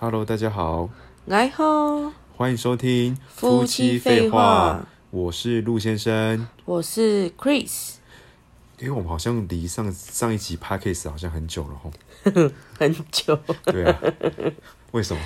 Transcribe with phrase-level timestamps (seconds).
[0.00, 0.88] Hello，大家好，
[1.26, 4.86] 来吼，欢迎收听夫妻废话。
[5.10, 6.46] 我是陆先生。
[6.64, 7.94] 我是 Chris，
[8.78, 11.90] 因为我们好像离上上一集 Podcast 好像很久了吼。
[12.78, 13.36] 很久。
[13.64, 14.00] 对啊，
[14.92, 15.22] 为什么？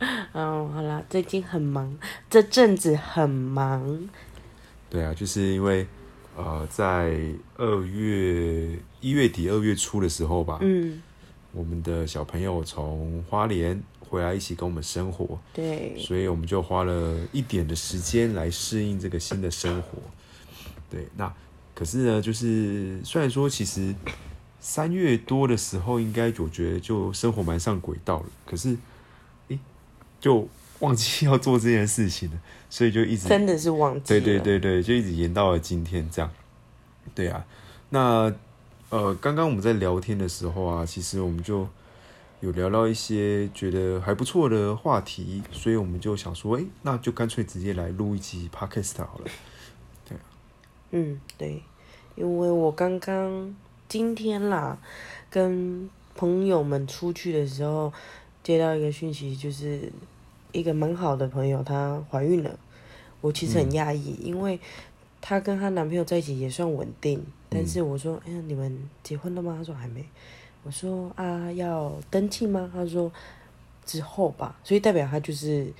[0.34, 1.96] 哦，好啦，最近很忙，
[2.28, 4.08] 这阵子很忙。
[4.90, 5.86] 对啊，就是因为
[6.36, 7.16] 呃，在
[7.56, 11.00] 二月一月底二月初的时候吧，嗯，
[11.52, 13.80] 我们的小朋友从花莲
[14.16, 19.98] 回来一起跟我们生活，对，所以我们就花了一点的时间来适应这个新的生活。
[20.88, 21.30] 对，那
[21.74, 23.94] 可是呢，就是虽然说其实
[24.58, 28.74] 三月多的时候，应该我觉得就生活蛮上轨道了，可是，
[29.48, 29.58] 诶，
[30.18, 30.48] 就
[30.78, 34.20] 忘记要做这件事情了，所以就一直真的是忘记对。
[34.20, 36.30] 对对对，就一直延到了今天这样。
[37.14, 37.44] 对啊，
[37.90, 38.32] 那
[38.88, 41.68] 呃，刚刚我们在聊天的时候啊，其实我们就
[42.40, 49.24] 有聊到一些觉得还不错的话题，所以我们就想说，哎、那就干脆直接来录一集 podcast 好了。
[50.06, 50.18] 对
[50.90, 51.62] 嗯，对，
[52.14, 53.54] 因为我刚刚
[53.88, 54.78] 今天啦，
[55.30, 57.90] 跟朋友们出去的时候，
[58.42, 59.90] 接到一个讯息，就是
[60.52, 62.58] 一个蛮好的朋友她怀孕了。
[63.22, 64.60] 我其实很讶异，因为
[65.22, 69.54] 她跟她男朋友在一起也算稳定，但是我说，哎呀，你们结婚了吗？
[69.56, 70.04] 她说还没。
[70.66, 72.68] 我说啊，要登记吗？
[72.74, 73.10] 他说
[73.84, 75.72] 之后吧，所以代表他就是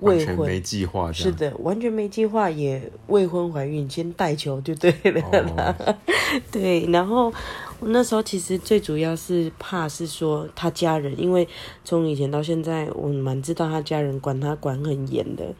[0.00, 1.12] 未婚完全没计划。
[1.12, 5.76] 是的，完全没计划，也未婚怀孕，先带球就对了啦。
[5.86, 5.96] 哦，
[6.50, 7.32] 对，然后
[7.78, 11.46] 我那时候其实最主要是怕是说他家人，因为
[11.84, 15.54] 从以前到现在，我蛮知道他家人管他管很严的。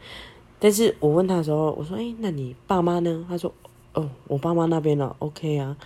[0.59, 3.53] 但是我问他的时候，我说：“哎，那你爸妈呢？”他说
[3.95, 5.77] ：“哦，我爸妈那边呢，OK 啊。”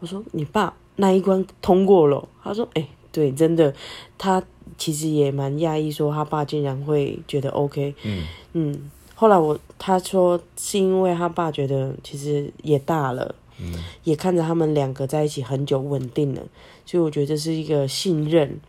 [0.00, 3.72] 我说：“你爸那一关通过了？”他说：“哎，对，真的，
[4.18, 4.42] 他
[4.76, 13.72] 其实也蛮讶异，说他爸竟然会觉得 OK。”嗯嗯，后来我他说是因为他爸觉得其实也大了，嗯
[14.04, 16.42] 也看着他们两个在一起很久稳定了，
[16.84, 18.60] 所以我觉得这是一个信任。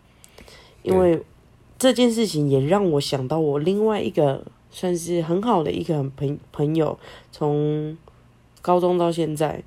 [0.84, 1.22] 因为
[1.78, 6.98] 这件事情也让我想到我另外一个算是很好的一个朋朋友，
[7.32, 7.98] 从
[8.62, 9.62] 高中到现在，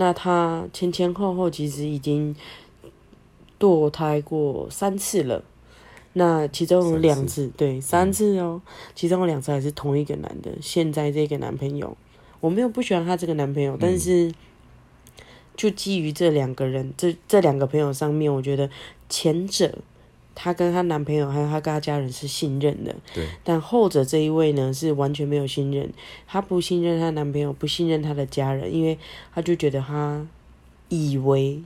[0.00, 2.36] 那他前前后后其实已经
[3.58, 5.42] 堕胎过三次了。
[6.12, 8.62] 那其中有两次，对，三次哦，
[8.94, 10.52] 其中有两次还是同一个男的。
[10.60, 11.96] 现在这个男朋友，
[12.38, 14.32] 我没有不喜欢他这个男朋友，但是
[15.56, 18.70] 就基于这两个人，这这两个朋友上面，我觉得
[19.08, 19.78] 前者
[20.40, 25.92] 她跟她男朋友还有她跟她家人是信任的，对，但后者这一位呢是完全没有信任，
[26.28, 28.96] 她不信任她男朋友，不信任她的家人，因为
[29.34, 30.24] 她就觉得她
[30.88, 31.60] 以为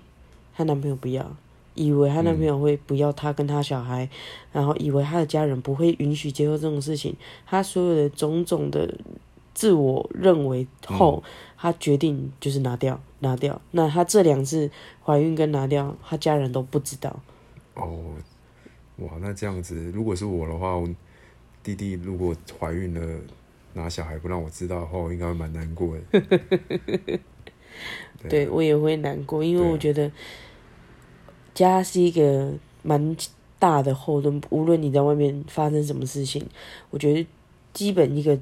[0.57, 1.37] 她男朋友不要，
[1.75, 4.09] 以为她男朋友会不要她跟她小孩，
[4.53, 8.95] 然后以为她的家人不会允许接受这种事情，她所有的种种的
[9.53, 11.23] 自我认为后，
[11.59, 13.61] 她决定就是拿掉，拿掉。
[13.73, 14.71] 那她这两次
[15.05, 17.21] 怀孕跟拿掉，她家人都不知道。
[17.75, 18.01] 哦，
[18.97, 20.89] 哇，那这样子，如果是我的话，我
[21.63, 23.21] 弟弟如果怀孕了，
[23.75, 27.21] 拿小孩不让我知道的话，我应该会蛮难过的。
[28.29, 30.13] 对我也会难过，因为我觉得
[31.55, 33.17] 家是一个蛮
[33.59, 36.47] 大的后盾，无论你在外面发生什么事情，
[36.91, 37.27] 我觉得
[37.73, 38.39] 基本一个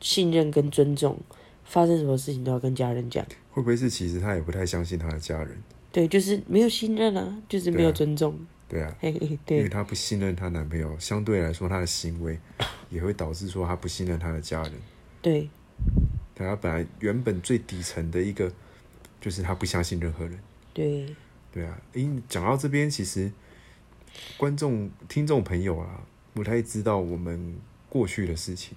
[0.00, 1.16] 信任跟尊重，
[1.64, 3.24] 发生什么事情都要跟家人讲。
[3.52, 5.62] 会不会是其实他也不太相信他的家人？
[5.92, 8.34] 对，就是没有信任啊，就是没有尊重。
[8.70, 12.38] 对啊，嘿嘿，因为对她不信任她男朋友，相对来说，她的行为
[12.88, 14.72] 也会导致说她不信任她的家人。
[15.20, 15.50] 对
[16.36, 18.52] 对，她本来原本最底层的一个，
[19.20, 20.38] 就是她不相信任何人。
[20.72, 21.16] 对，
[21.52, 23.32] 对啊，诶，讲到这边，其实
[24.36, 27.56] 观众、听众朋友啊，不太知道我们
[27.88, 28.76] 过去的事情。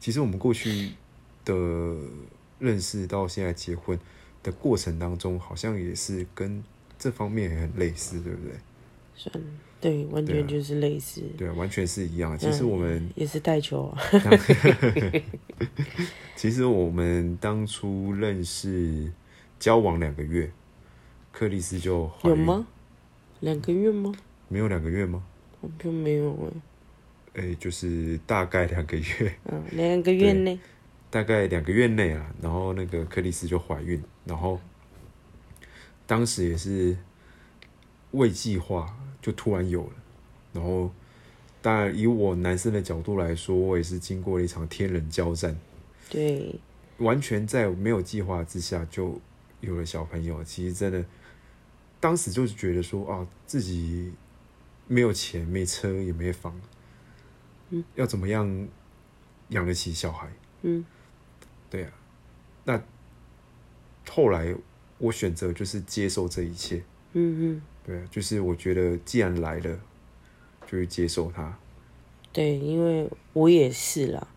[0.00, 0.94] 其实我们过去
[1.44, 1.54] 的
[2.58, 3.96] 认识到现在结婚
[4.42, 6.62] 的过程当中，好像也是跟
[6.98, 8.54] 这方面也很类似，对不对？
[9.18, 9.44] 算
[9.80, 11.22] 对，完全就是类似。
[11.36, 12.36] 对啊，完全是一样。
[12.38, 13.98] 其实我们也是带球啊，
[16.34, 19.12] 其实我们当初认识、
[19.58, 20.50] 交往两个月，
[21.32, 22.10] 克里斯就？
[22.24, 22.66] 有吗？
[23.40, 24.12] 两个月吗？
[24.48, 25.22] 没有两个月吗？
[25.60, 26.52] 好像没有
[27.34, 30.58] 哎、诶，就是大概两个月，嗯， 两个月内，
[31.10, 34.60] 大概两个月内啊，然后那个克里斯就怀孕，然后
[36.06, 36.96] 当时也是
[38.12, 38.96] 未计划
[39.28, 39.92] 就突然有了，
[40.54, 40.90] 然后
[41.60, 45.54] 当然以我男生的角度来说，我也是经过了一场天人交战，
[46.08, 46.58] 对，
[46.96, 49.20] 完全在没有计划之下就
[49.60, 51.04] 有了小朋友，其实真的
[52.00, 54.10] 当时就是觉得说啊，自己
[54.86, 56.58] 没有钱、没车也没房，
[57.68, 58.66] 嗯，要怎么样
[59.50, 60.32] 养得起小孩？
[60.62, 60.82] 嗯，
[61.68, 61.92] 对啊，
[62.64, 62.82] 那
[64.08, 64.54] 后来
[64.96, 66.82] 我选择就是接受这一切，
[67.12, 69.80] 嗯嗯，对啊，就是我觉得既然来了，
[70.70, 71.56] 就去接受它。
[72.30, 74.28] 对，因为我也是啦。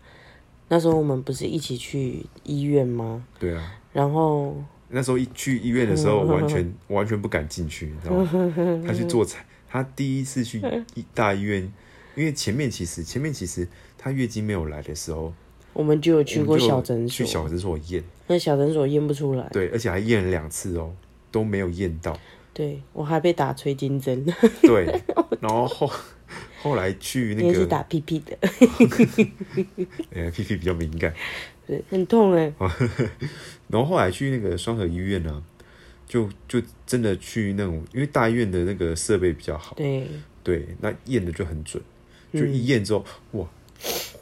[0.68, 3.22] 那时候我们不是一起去医院吗？
[3.38, 4.56] 对啊，然后
[4.88, 8.82] 那时候一去医院的时候， 完全完全不敢进去，你知道吗？
[8.86, 10.58] 他去做产，他第一次去
[10.94, 11.70] 医大医院，
[12.16, 15.30] 因为前面其实前面其实他月经没有来的时候，
[15.74, 19.46] 我们就有去过小诊所，去小诊所验，那小诊所验不出来。
[19.52, 20.94] 对，而且还验了两次哦，
[21.30, 22.18] 都没有验到。
[22.54, 24.24] 对我还被打催经针，
[24.62, 24.84] 对，
[25.40, 25.90] 然后后
[26.62, 28.36] 后来去那个，为是打屁屁的，
[30.14, 31.12] 呃屁屁比较敏感，
[31.66, 32.52] 对，很痛哎。
[33.68, 35.42] 然后后来去那个双河医院呢、
[36.06, 40.06] 就就真的去那种，因为大医院的那个设备比较好，对，
[40.44, 41.82] 对，那验的就很准，
[42.32, 43.46] 就嗯一验之后，哇，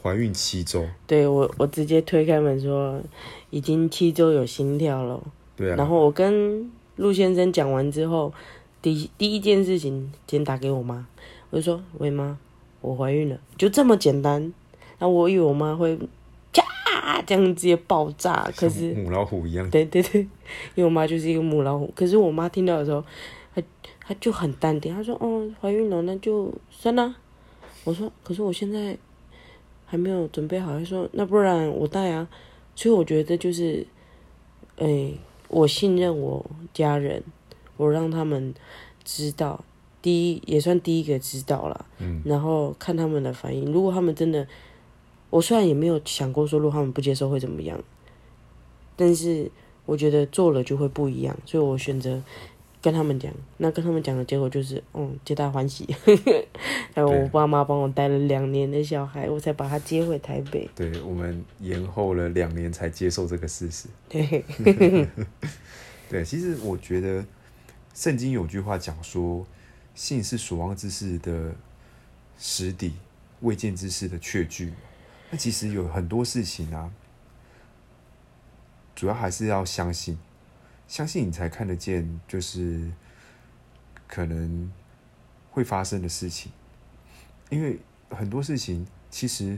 [0.01, 3.01] 怀孕七周，对我我直接推开门说
[3.49, 5.21] 已经七周有心跳了。
[5.57, 8.31] 对啊，然后我跟陆先生讲完之后，
[8.81, 11.07] 第第一件事情先打给我妈，
[11.49, 12.37] 我就说：“喂妈，
[12.79, 14.53] 我怀孕了。”就这么简单。
[14.99, 15.97] 然后我以为我妈会
[16.53, 20.29] 啪这样直接爆炸，可是母老虎一样，对对对，因
[20.75, 21.91] 为我妈就是一个母老虎。
[21.95, 23.03] 可是我妈听到的时候，
[23.55, 23.63] 她
[23.99, 27.15] 她就很淡定，她说：“哦，怀孕了，那就生啊。”
[27.83, 28.95] 我说：“可是我现在
[29.87, 32.27] 还没有准备好。”她说：“那不然我带啊。”
[32.75, 33.85] 所以我觉得就是，
[34.77, 35.11] 哎、
[35.51, 37.21] 我信任我家人，
[37.75, 38.53] 我让他们
[39.03, 39.63] 知道，
[40.01, 43.69] 第一也算第一个知道了，嗯，然后看他们的反应。
[43.69, 44.47] 如果他们真的，
[45.29, 47.83] 我虽然也没有想过说，如果他们不接受会怎么样，
[48.95, 49.51] 但是
[49.85, 52.23] 我觉得做了就会不一样，所以我选择
[52.81, 53.31] 跟他们讲。
[53.57, 55.87] 那跟他们讲的结果就是，嗯，皆大欢喜。
[56.93, 60.69] 还有我爸妈帮我带了两年的小孩，我才把他接回台北。
[60.75, 63.87] 对我们延后了两年才接受这个事实。
[64.09, 64.43] 对，
[66.09, 67.23] 对，其实我觉得
[67.93, 69.45] 圣经有句话讲说，
[69.95, 71.53] 信是所望之事的
[72.37, 72.93] 实底，
[73.41, 74.73] 未见之事的确据。
[75.29, 76.91] 那其实有很多事情啊，
[78.93, 80.17] 主要还是要相信，
[80.91, 82.91] 相信你才看得见，就是
[84.09, 84.69] 可能
[85.49, 86.51] 会发生的事情。
[87.49, 87.79] 因为
[88.09, 89.57] 很多事情，其实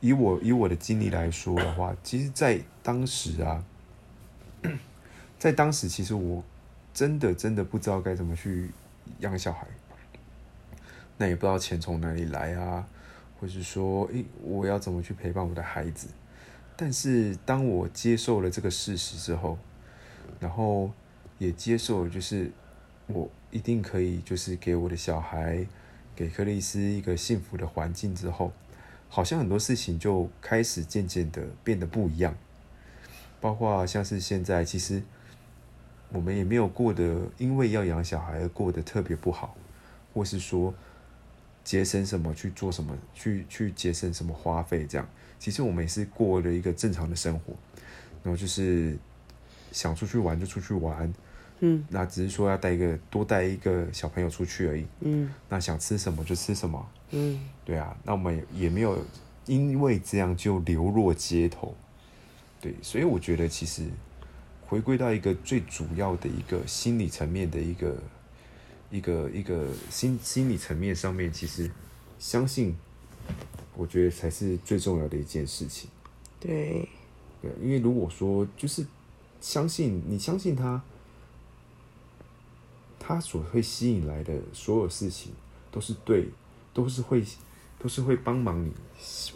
[0.00, 3.62] 以我以我的经历来说的话，其实，在当时啊，
[5.38, 6.42] 在当时，其实我
[6.94, 8.70] 真的真的不知道该怎么去
[9.18, 9.66] 养小孩，
[11.18, 12.88] 那也不知道钱从哪里来啊，
[13.38, 16.08] 或是说，诶、我要怎么去陪伴我的孩子？
[16.74, 19.58] 但是当我接受了这个事实之后，
[20.40, 20.90] 然后
[21.38, 22.50] 也接受，就是
[23.06, 25.66] 我一定可以，就是给我的小孩，
[26.14, 28.52] 给克里斯一个幸福的环境之后，
[29.08, 32.34] 好像很多事情就开始渐渐的变得不一样。
[33.40, 35.02] 包括像是现在，其实
[36.10, 39.56] 我们也没有过得因为要养小孩而过得特别不好，
[40.14, 40.72] 或是说
[41.64, 45.08] 节省什么去做什么，去去节省什么花费这样。
[45.38, 47.52] 其实我们也是过了一个正常的生活，
[48.22, 48.96] 然后就是
[49.72, 51.12] 想出去玩就出去玩，
[51.60, 51.84] 嗯。
[51.88, 54.86] 那只是说要带一个多带一个小朋友出去而已。
[55.00, 55.32] 嗯。
[55.48, 59.04] 那想吃什么就吃什么，嗯，对啊，那我们也也没有
[59.46, 61.74] 因为这样就流落街头，
[62.60, 63.88] 对，所以我觉得其实
[64.66, 67.96] 回归到一个最主要的一个心理层面的一个
[68.90, 71.70] 一个一个心心理层面上面，其实
[72.18, 72.76] 相信，
[73.76, 75.90] 我觉得才是最重要的一件事情。
[76.38, 76.88] 对，
[77.40, 78.86] 对，因为如果说就是
[79.42, 80.82] 相信你相信他，
[82.98, 85.32] 他所会吸引来的所有事情
[85.70, 86.28] 都是对，
[86.72, 87.22] 都是会
[87.78, 88.72] 都是会帮忙你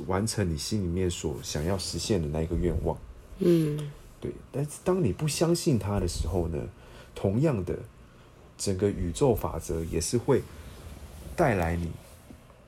[0.06, 2.96] 完成你心里面所想要实现的那一个愿望。
[3.40, 6.68] 嗯对，但是当你不相信他的时候呢，
[7.14, 7.76] 同样的，
[8.56, 10.42] 整个宇宙法则也是会
[11.34, 11.90] 带来你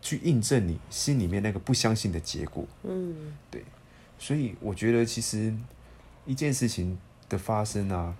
[0.02, 2.66] 去印证你心里面那个不相信的结果。
[2.82, 3.64] 嗯对
[4.18, 5.54] 所以我觉得，其实
[6.26, 8.14] 一件事情的发生啊，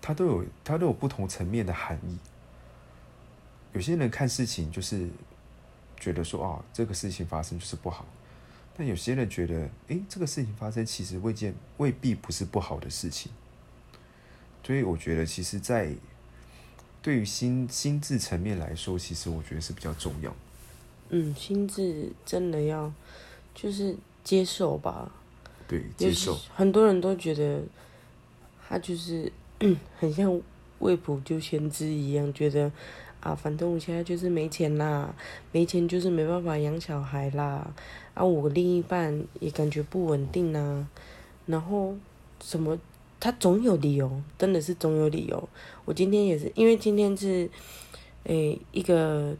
[0.00, 2.18] 它都有它都有不同层面的含义。
[3.72, 5.08] 有些人看事情就是
[5.98, 8.06] 觉得说啊，这个事情发生就是不好，
[8.76, 13.30] 但有些人觉得，诶，这个事情发生其实未见未必不是不好的事情。
[14.64, 15.94] 所以我觉得，其实，在
[17.00, 20.30] 对于心心智层面来说，其实我觉得是比较重要。
[21.08, 22.92] 嗯，心智真的要
[23.54, 25.10] 就是接受吧，
[25.68, 27.60] 对，接受，很多人都觉得
[28.66, 29.30] 他就是
[30.00, 30.40] 很像
[30.78, 32.72] 未卜就先知一样，觉得
[33.20, 35.14] 啊，反正我现在就是没钱啦，
[35.52, 37.70] 没钱就是没办法养小孩啦，
[38.14, 40.88] 啊，我另一半也感觉不稳定啊，
[41.46, 41.94] 然后
[42.40, 42.78] 什么，
[43.20, 45.48] 他总有理由，真的是总有理由。
[45.84, 47.50] 我今天也是，因为今天是，
[48.24, 49.36] 诶，一个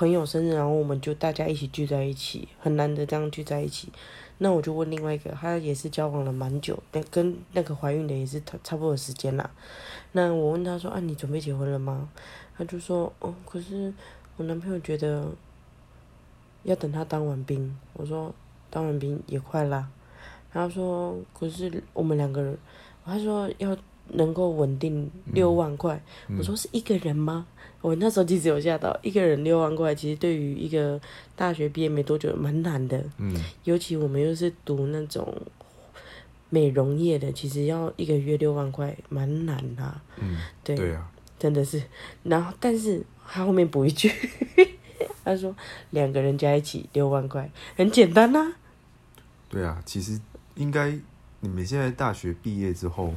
[0.00, 3.90] 朋友生日，然后我们就大家一起聚在一起，很难得这样聚在一起。
[4.38, 9.50] 那我就问另外一个，他也是交往了蛮久，但跟那个怀孕的也是差差不多时间啦。
[10.12, 12.08] 那我问他说：“啊，你准备结婚了吗？”
[12.56, 13.92] 他就说：“哦，可是
[14.38, 15.26] 我男朋友觉得
[16.62, 18.34] 要等他当完兵。”我说
[18.70, 19.86] ：“当完兵也快啦。”
[20.50, 22.56] 他说：“可是我们两个人，
[23.04, 23.76] 他说要
[24.14, 26.02] 能够稳定六万块。”
[26.38, 27.46] 我说：“是一个人吗？”
[27.82, 31.00] 我那时候其实有吓到，一个人六万块，其实对于一个
[31.34, 33.02] 大学毕业没多久蛮难的。
[33.16, 35.34] 嗯，尤其我们又是读那种
[36.50, 40.00] 美容业的，其实要一个月六万块蛮难的。
[40.18, 41.82] 嗯，对，对啊，真的是。
[42.22, 44.12] 然后，但是他后面补一句，
[45.24, 45.56] 他说
[45.88, 48.52] 两个人加一起六万块，很简单呐、
[49.48, 50.20] 对啊，其实
[50.56, 50.94] 应该
[51.40, 53.14] 你们现在大学毕业之后，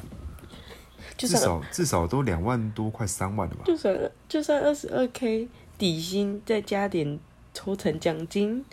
[1.27, 3.61] 至少至少都两万多，快三万了吧？
[3.65, 7.19] 就算就算二十二 k 底薪，再加点
[7.53, 8.63] 抽成奖金，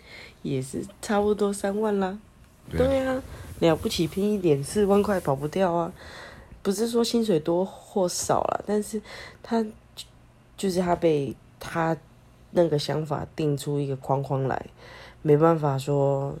[0.41, 2.17] 也是差不多三万啦。
[2.69, 3.23] 对啊，对啊，
[3.59, 5.91] 了不起拼一点，四万块跑不掉啊！
[6.63, 9.01] 不是说薪水多或少了，但是
[9.41, 10.05] 他就
[10.55, 11.97] 就是他被他
[12.51, 14.65] 那个想法定出一个框框来，
[15.23, 16.35] 没办法说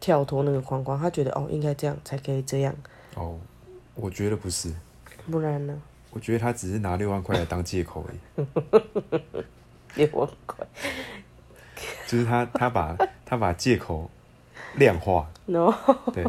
[0.00, 0.98] 跳脱那个框框。
[0.98, 2.74] 他觉得哦，应该这样才可以这样，
[3.14, 3.38] 哦，
[3.94, 4.72] 我觉得不是，
[5.30, 5.80] 不然呢？
[6.10, 8.46] 我觉得他只是拿六万块来当借口而已，
[9.94, 10.66] 六万块，
[12.06, 14.10] 就是他他把他把借口
[14.76, 16.24] 量化，然后对，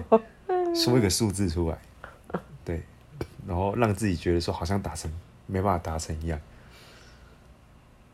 [0.76, 1.78] 说一个数字出来，
[2.66, 2.84] 对，
[3.48, 5.10] 然后让自己觉得说好像达成
[5.48, 6.40] 没办法达成一样。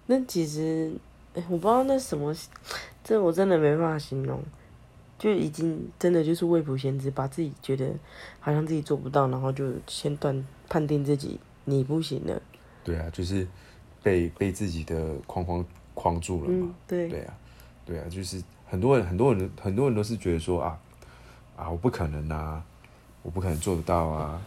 [0.05, 0.93] 那其实，
[1.33, 2.31] 哎，我不知道那什么，
[3.03, 4.39] 这我真的没办法形容，
[5.25, 7.91] 就已经真的就是未卜先知，把自己觉得
[8.39, 12.39] 好像自己做不到，然后就先断判定自己你不行了。
[12.83, 13.47] 对啊，就是
[14.03, 15.65] 被被自己的框框
[15.95, 16.67] 框住了嘛。
[16.67, 17.33] 嗯，对，对啊，
[17.87, 20.79] 对啊，就是很多人很多人很多人都是觉得说啊
[21.55, 22.63] 啊我不可能啊，
[23.23, 24.39] 我不可能做得到啊，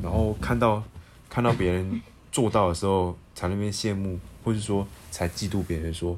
[0.00, 0.80] 然后看到
[1.28, 6.16] 看到别人做到的时候，才那边羡慕，或是说才嫉妒别人说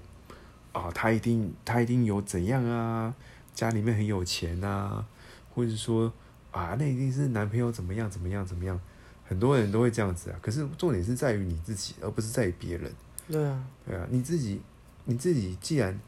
[0.72, 3.14] 啊他一定他一定有怎样啊，
[3.56, 5.04] 家里面很有钱啊，
[5.52, 6.12] 或者说
[6.52, 8.78] 啊那一定是男朋友怎么样怎么样怎么样，
[9.24, 12.92] 很多人都会这样子啊，可是重点是在于你自己，而不是在于别人。
[13.28, 14.60] 对啊，对啊，你自己
[15.06, 15.98] 你自己既然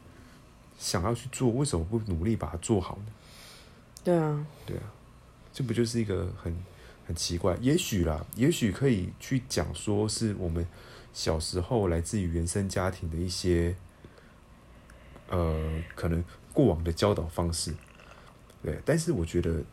[0.77, 3.11] 想要去做，为什么不努力把它做好呢？
[4.03, 4.83] 对啊，对啊，
[5.51, 6.55] 这不就是一个很
[7.05, 7.57] 很奇怪？
[7.59, 10.65] 也许啦，也许可以去讲说是我们
[11.11, 13.75] 小时候来自于原生家庭的一些
[15.27, 17.73] 呃，可能过往的教导方式。
[18.61, 19.63] 对，但是我觉得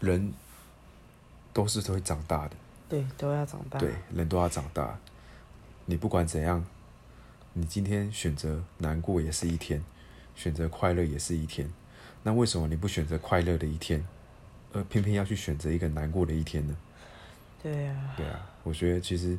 [0.00, 0.32] 人
[1.52, 2.56] 都是会长大的。
[2.88, 3.78] 对，都要长大。
[3.78, 4.98] 对，人都要长大。
[5.86, 6.64] 你不管怎样，
[7.54, 9.82] 你今天选择难过也是一天，
[10.36, 11.70] 选择快乐也是一天。
[12.22, 14.06] 那为什么你不选择快乐的一天，
[14.72, 16.76] 而偏偏要去选择一个难过的一天呢？
[17.62, 19.38] 对啊，对啊，我觉得其实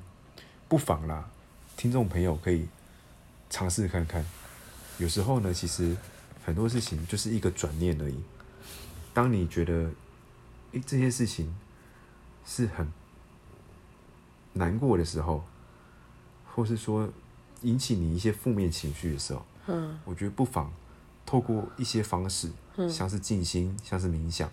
[0.67, 1.29] 不妨啦，
[1.77, 2.67] 听众朋友可以
[3.49, 4.25] 尝试看看。
[4.99, 5.95] 有时候呢，其实
[6.45, 8.15] 很多事情就是一个转念而已。
[9.13, 9.89] 当你觉得，
[10.73, 11.55] 诶，这件事情
[12.45, 12.87] 是很
[14.53, 15.43] 难过的时候，
[16.53, 17.09] 或是说
[17.61, 20.71] 引起你一些负面情绪的时候，嗯我觉得不妨
[21.25, 24.51] 透过一些方式，嗯像是静心，像是冥想，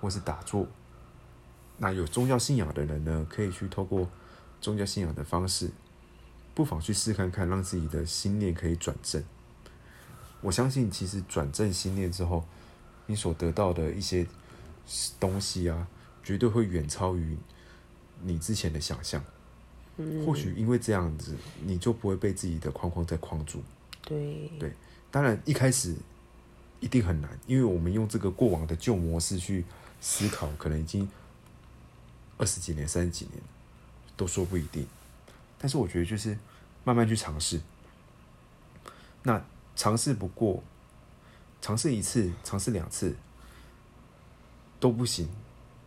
[0.00, 0.66] 或是打坐。
[1.78, 4.10] 那有宗教信仰的人呢，可以去透过
[4.60, 5.70] 宗教信仰的方式，
[6.54, 9.22] 不妨去试看看，让自己的心念可以转正。
[10.40, 12.44] 我相信，其实转正心念之后，
[13.06, 14.26] 你所得到的一些
[15.18, 15.86] 东西啊，
[16.24, 17.36] 绝对会远超于
[18.22, 19.22] 你之前的想象。
[19.96, 23.62] 嗯，或许因为这样子，你就不会被自己的框框在框住。
[24.02, 24.72] 对对
[25.10, 25.94] 当然，一开始
[26.80, 29.64] 一定很难，因为我们用这个过往的旧模式去
[30.00, 31.06] 思考，可能已经
[32.38, 33.42] 二十几年、三十几年，
[34.16, 34.86] 都说不一定。
[35.58, 36.38] 但是我觉得就是
[36.82, 37.60] 慢慢去尝试。
[39.22, 39.44] 那
[39.76, 40.62] 尝试不过，
[41.60, 43.16] 尝试一次、尝试两次
[44.78, 45.28] 都不行，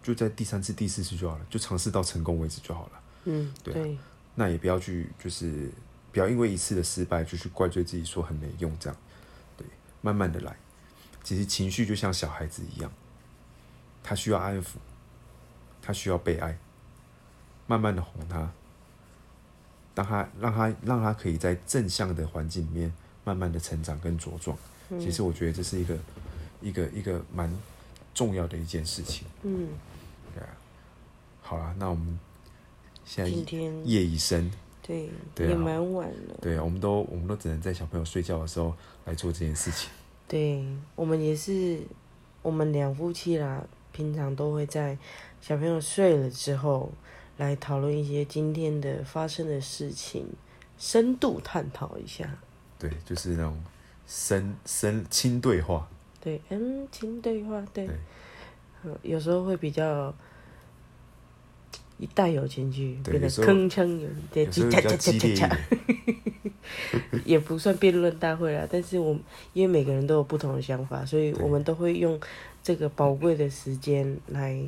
[0.01, 3.01] 就在第三次、第四次就好了，就尝试到成功为止就好了。
[3.25, 3.97] 嗯，对
[4.35, 5.71] 那也不要去，就是
[6.11, 8.97] 不要因为一次的失败就去怪罪自己说很没用这样，
[9.55, 9.65] 对，
[10.01, 10.55] 慢慢的来。
[11.23, 12.91] 其实情绪就像小孩子一样，
[14.03, 14.75] 他需要安抚，
[15.81, 16.57] 他需要被爱，
[17.67, 18.51] 慢慢的哄他，
[19.95, 24.57] 让他让他让他可以在正向的环境里面慢慢的成长跟茁壮。
[24.99, 25.97] 其实我觉得这是一个
[26.61, 27.51] 一个一个蛮
[28.13, 29.25] 重要的一件事情。
[29.41, 29.69] 嗯，
[30.35, 30.49] 对啊，
[31.41, 32.19] 好啦，那我们
[33.05, 34.51] 现在今天夜已深，
[34.81, 36.37] 对，对啊也蛮晚了。
[36.41, 38.75] 对啊，我们都我们都只能在小朋友睡觉的时候
[39.05, 39.89] 来做这件事情。
[40.27, 40.63] 对，
[40.95, 41.81] 我们也是，
[42.41, 44.97] 我们两夫妻啦，平常都会在
[45.41, 46.91] 小朋友睡了之后，
[47.37, 50.27] 来讨论一些今天的发生的事情，
[50.77, 52.37] 深度探讨一下。
[52.89, 53.57] 对，就是那种
[54.05, 55.87] 深深轻对话。
[56.19, 57.87] 对，嗯，轻对话，对，
[59.01, 60.13] 有时候会比较
[61.97, 65.49] 一带有情绪，变得铿锵有点有时候比较激烈一点。
[67.23, 69.17] 也不算辩论大会啦，但是我
[69.53, 72.19] 因为每个人都有不同的想法，所以我们都会用
[72.61, 74.59] 这个宝贵的时间来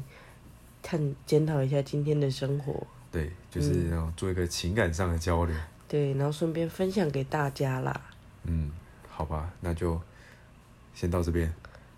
[0.81, 5.55] 探检讨一下今天的生活，对，就是做一个情感上的交流。
[5.87, 8.01] 对，然后顺便分享给大家啦。
[8.43, 8.71] 嗯，
[9.09, 9.99] 好吧，那就
[10.93, 11.53] 先到这边。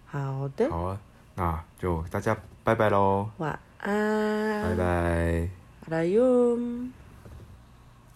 [0.05, 1.01] 好的，好啊，
[1.35, 5.49] 那就大家拜拜喽，晚安，拜拜。
[5.85, 6.57] 阿拉哟。